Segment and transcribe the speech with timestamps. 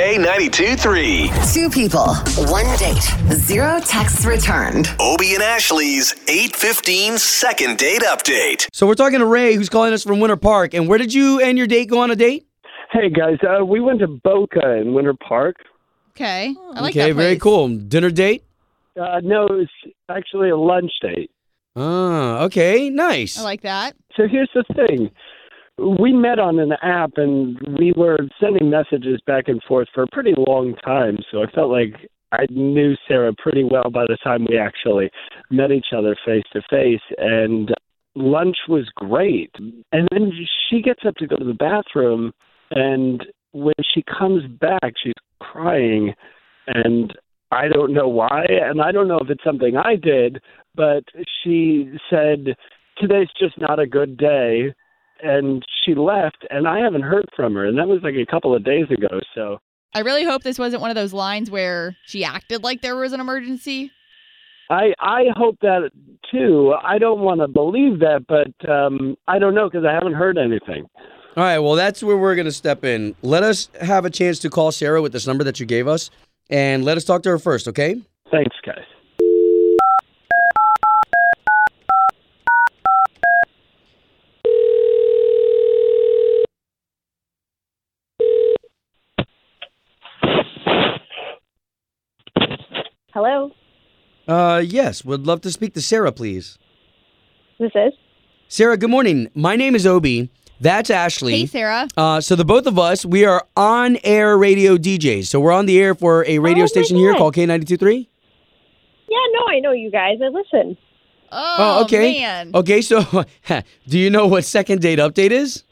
[0.00, 1.30] K92 3.
[1.52, 2.14] Two people,
[2.50, 3.02] one date,
[3.34, 4.88] zero texts returned.
[4.98, 8.66] Obie and Ashley's 815 second date update.
[8.72, 10.72] So we're talking to Ray, who's calling us from Winter Park.
[10.72, 12.46] And where did you and your date go on a date?
[12.90, 15.56] Hey guys, uh, we went to Boca in Winter Park.
[16.12, 16.54] Okay.
[16.58, 17.42] I like okay, that very place.
[17.42, 17.68] cool.
[17.68, 18.42] Dinner date?
[18.98, 19.68] Uh, no, it was
[20.08, 21.30] actually a lunch date.
[21.76, 23.38] Ah, okay, nice.
[23.38, 23.96] I like that.
[24.16, 25.10] So here's the thing.
[25.80, 30.08] We met on an app and we were sending messages back and forth for a
[30.08, 31.18] pretty long time.
[31.30, 35.10] So I felt like I knew Sarah pretty well by the time we actually
[35.50, 37.00] met each other face to face.
[37.16, 37.72] And
[38.14, 39.50] lunch was great.
[39.58, 40.32] And then
[40.68, 42.32] she gets up to go to the bathroom.
[42.70, 46.12] And when she comes back, she's crying.
[46.66, 47.14] And
[47.52, 48.44] I don't know why.
[48.48, 50.40] And I don't know if it's something I did,
[50.74, 51.04] but
[51.42, 52.54] she said,
[52.98, 54.74] Today's just not a good day
[55.22, 58.54] and she left and I haven't heard from her and that was like a couple
[58.54, 59.58] of days ago so
[59.94, 63.12] I really hope this wasn't one of those lines where she acted like there was
[63.12, 63.90] an emergency.
[64.70, 65.90] I I hope that
[66.30, 70.14] too I don't want to believe that but um I don't know cuz I haven't
[70.14, 70.86] heard anything
[71.36, 73.14] All right, well, that's where we're going to step in.
[73.22, 76.10] Let us have a chance to call Sarah with this number that you gave us,
[76.50, 78.02] and let us talk to her first, okay?
[78.32, 78.84] thanks guys
[93.22, 93.50] Hello,
[94.26, 96.56] Uh, yes, would love to speak to Sarah, please.
[97.58, 97.92] this is.
[98.48, 99.28] Sarah, good morning.
[99.34, 100.30] My name is Obie.
[100.58, 101.40] That's Ashley.
[101.40, 101.86] Hey, Sarah.
[101.98, 105.26] Uh, so the both of us, we are on-air radio DJs.
[105.26, 108.06] So we're on the air for a radio Oh, station here called K92.3.
[109.10, 110.16] Yeah, no, I know you guys.
[110.24, 110.78] I listen.
[111.30, 112.20] Oh, okay.
[112.22, 112.52] man.
[112.54, 113.02] Okay, so
[113.86, 115.64] do you know what second date update is?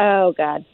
[0.00, 0.64] Oh God.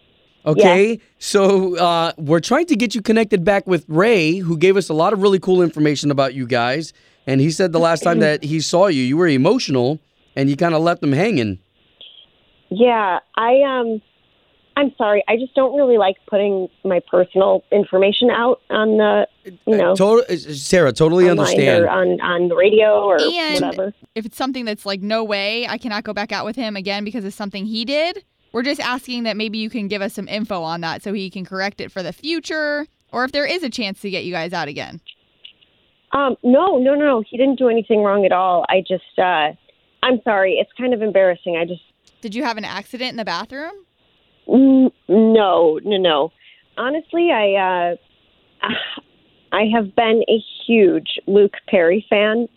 [0.45, 4.89] Okay, so uh, we're trying to get you connected back with Ray, who gave us
[4.89, 6.93] a lot of really cool information about you guys.
[7.27, 10.01] And he said the last time that he saw you, you were emotional
[10.35, 11.61] and you kind of left them hanging.
[12.71, 14.03] Yeah, I um,
[14.77, 15.23] I'm sorry.
[15.29, 19.29] I just don't really like putting my personal information out on the,
[19.67, 21.87] you know, Total, uh, Sarah, totally online understand.
[21.87, 23.93] on on the radio or And- whatever.
[24.15, 27.05] If it's something that's like, no way, I cannot go back out with him again
[27.05, 30.29] because of something he did, we're just asking that maybe you can give us some
[30.29, 33.63] info on that so he can correct it for the future or if there is
[33.63, 35.01] a chance to get you guys out again.
[36.13, 37.23] Um, no, no, no, no.
[37.29, 38.65] He didn't do anything wrong at all.
[38.69, 39.53] I just, uh,
[40.03, 40.55] I'm sorry.
[40.55, 41.57] It's kind of embarrassing.
[41.57, 41.83] I just,
[42.21, 43.73] Did you have an accident in the bathroom?
[44.49, 46.33] mm, no, no, no.
[46.77, 47.97] Honestly, I,
[48.63, 48.69] uh,
[49.53, 52.49] I have been a huge Luke Perry fan.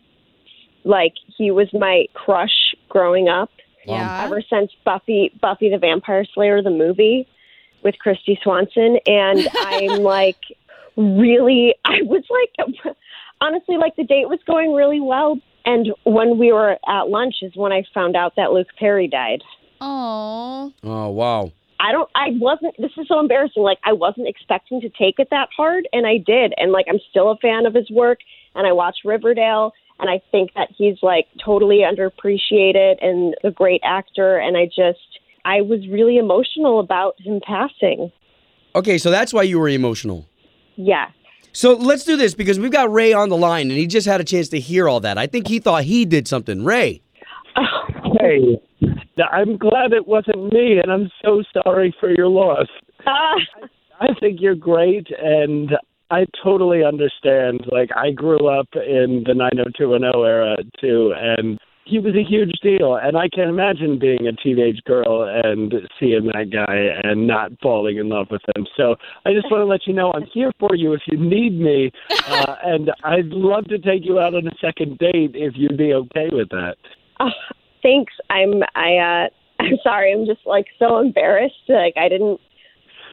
[0.84, 3.50] Like he was my crush growing up.
[3.88, 4.26] Um, yeah.
[4.26, 7.28] ever since Buffy Buffy the Vampire Slayer the movie
[7.84, 10.42] with Kristy Swanson and I'm like
[10.98, 12.86] really I was like
[13.42, 17.52] honestly like the date was going really well and when we were at lunch is
[17.56, 19.44] when I found out that Luke Perry died.
[19.82, 20.72] Oh.
[20.84, 21.52] Oh, wow.
[21.80, 25.28] I don't I wasn't this is so embarrassing like I wasn't expecting to take it
[25.32, 28.20] that hard and I did and like I'm still a fan of his work
[28.56, 33.82] and I watch Riverdale and I think that he's like totally underappreciated and a great
[33.84, 38.12] actor and I just I was really emotional about him passing.
[38.74, 40.28] Okay, so that's why you were emotional.
[40.76, 41.10] Yeah.
[41.54, 44.20] So let's do this because we've got Ray on the line and he just had
[44.20, 45.18] a chance to hear all that.
[45.18, 46.66] I think he thought he did something.
[46.66, 47.02] Ray.
[48.20, 48.60] hey
[49.32, 52.68] I'm glad it wasn't me and I'm so sorry for your loss
[53.06, 53.36] Ah,
[54.00, 55.72] I think you're great, and
[56.12, 57.66] I totally understand.
[57.72, 62.96] Like, I grew up in the 90210 era too, and he was a huge deal.
[62.96, 67.98] And I can imagine being a teenage girl and seeing that guy and not falling
[67.98, 68.66] in love with him.
[68.76, 71.60] So I just want to let you know I'm here for you if you need
[71.60, 71.92] me,
[72.28, 75.94] uh, and I'd love to take you out on a second date if you'd be
[75.94, 76.76] okay with that.
[77.20, 77.32] ah,
[77.82, 78.14] thanks.
[78.30, 79.30] I'm I uh
[79.60, 80.12] I'm sorry.
[80.12, 81.56] I'm just like so embarrassed.
[81.70, 82.40] Like I didn't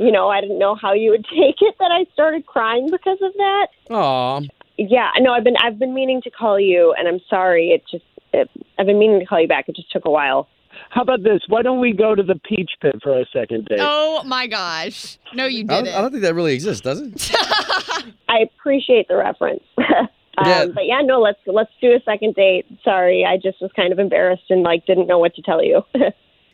[0.02, 3.18] you know, I didn't know how you would take it that I started crying because
[3.22, 3.66] of that.
[3.90, 4.40] Aw.
[4.78, 5.32] Yeah, I know.
[5.32, 7.68] I've been I've been meaning to call you, and I'm sorry.
[7.68, 9.68] It just it, I've been meaning to call you back.
[9.68, 10.48] It just took a while.
[10.90, 11.42] How about this?
[11.48, 13.78] Why don't we go to the Peach Pit for a second date?
[13.80, 15.18] Oh my gosh.
[15.34, 15.96] No, you I don't, didn't.
[15.98, 17.30] I don't think that really exists, does it?
[18.28, 19.62] I appreciate the reference.
[19.78, 20.08] um,
[20.44, 20.66] Yeah.
[20.66, 22.66] But yeah, no, let's let's do a second date.
[22.82, 25.82] Sorry, I just was kind of embarrassed and like didn't know what to tell you.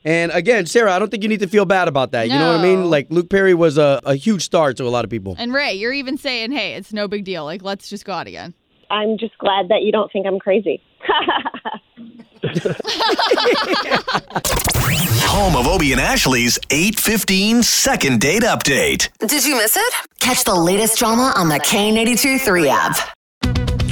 [0.05, 2.29] And again, Sarah, I don't think you need to feel bad about that.
[2.29, 2.89] You know what I mean?
[2.91, 5.35] Like Luke Perry was a, a huge star to a lot of people.
[5.39, 7.45] and Ray, you're even saying, hey, it's no big deal.
[7.45, 8.55] Like, let's just go out again.
[8.91, 10.81] I'm just glad that you don't think I'm crazy.
[15.31, 19.09] Home of Obie and Ashley's 815 second date update.
[19.27, 19.95] Did you miss it?
[20.21, 23.18] Catch the latest drama on the K82 3 app.